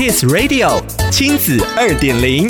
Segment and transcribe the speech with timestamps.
[0.00, 2.48] Kiss Radio 亲子二点零。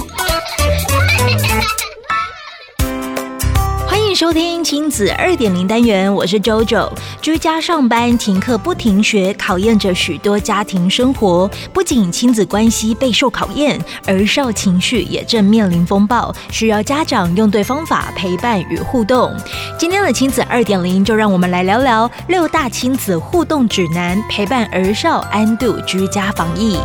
[4.14, 6.92] 收听亲子二点零单元，我是 JoJo。
[7.20, 11.50] 居家上班、停课不停学，考验着许多家庭生活。
[11.72, 13.76] 不仅亲子关系备受考验，
[14.06, 19.34] 儿少情绪也正面临风暴，需要家长用对方法陪伴与互动。
[19.76, 26.78] 今天的亲子二点零，就让我们来聊聊六大亲子互动指南，陪伴儿少安度居家防疫。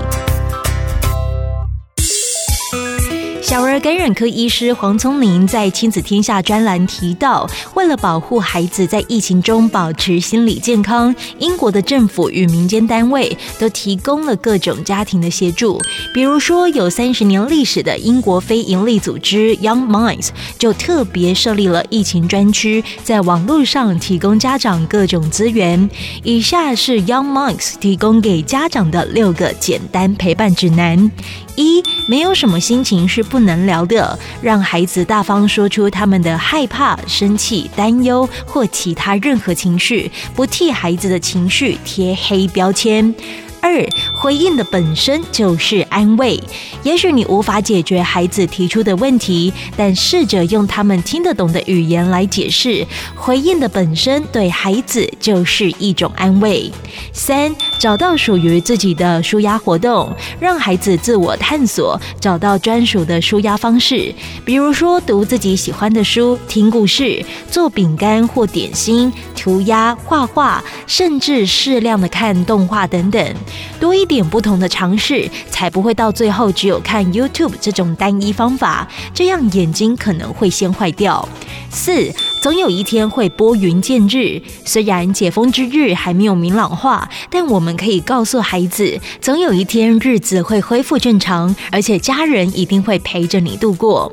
[3.46, 15.80] 小儿感染科医师黄聪宁在《亲子天下》专栏提到，为了保护孩子在疫情中保持心理健康，英国的政府与民间单位都提供了各种家庭的协助。
[16.12, 25.88] 比如说，有三十年历史的英国非营利组织 Young Minds 就特别设立了疫情专区，在网络上提供家长各种资源。
[26.24, 31.12] 以下是 Young Minds 提供给家长的六个简单陪伴指南。
[31.56, 43.14] 一，没有什么心情是不能聊的，让孩子大方说出他们的害怕、生气、担忧或其他任何情绪，不替孩子的情绪贴黑标签。
[43.62, 43.84] 二，
[44.22, 46.40] 回应的本身就是安慰。
[46.84, 52.86] 也许你无法解决孩子提出的问题，但试着用他们听得懂的语言来解释。
[53.16, 56.72] 回应的本身对孩子就是一种安慰。
[57.12, 64.14] 三，找到属于自己的舒压活动，让孩子自我探索，找到专属的舒压方式。
[64.44, 73.36] 比如说，读自己喜欢的书、听故事、做饼干或点心、涂鸦、画画，甚至适量的看动画等等。
[73.80, 81.28] 多一点不同的尝试，才不会到最后只有看 YouTube 这种单一方法，这样眼睛可能会先坏掉。
[81.76, 82.10] 四，
[82.42, 84.42] 总有一天会拨云见日。
[84.64, 94.12] 虽然解封之日还没有明朗化，但我们可以告诉孩子，总有一天日子会恢复正常，而且家人一定会陪着你度过。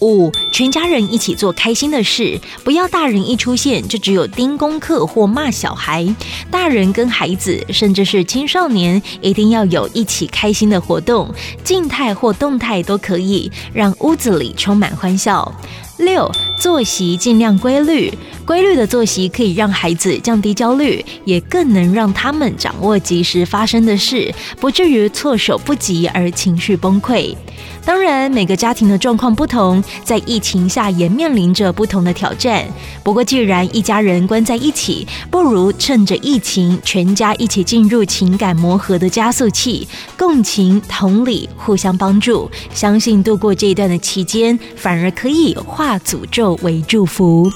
[0.00, 6.06] 五，全家人一起做开心的事，不要大人一出现就只有盯功课或骂小孩。
[6.50, 11.28] 大人跟孩子，甚至是青少年，一定要有一起开心的活动，
[11.62, 15.52] 静态或动态都可以，让屋子里充满欢笑。
[15.98, 18.12] 六，作息尽量规律，
[18.44, 27.34] 规律的作息可以让孩子降低焦虑，也更能让他们掌握及时发生的事，不至于措手不及而情绪崩溃。
[27.82, 32.62] 当然，每个家庭的状况不同，在疫情下也面临着不同的挑战。
[33.02, 39.88] 不过，既然一家人关在一起，不如趁着疫情，全家一起进入情感磨合的加速器，
[40.18, 42.50] 共情、同理、互相帮助。
[42.74, 47.50] 相信度过这一段的期间，反而可以化诅咒为祝福。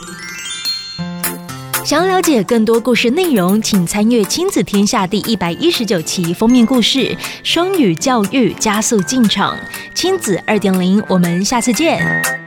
[1.85, 9.55] 想要了解更多故事内容，请参阅《亲子天下》第一百一十九期封面故事：双语教育加速进场，
[9.95, 11.03] 亲子二点零。
[11.09, 12.44] 我们下次见。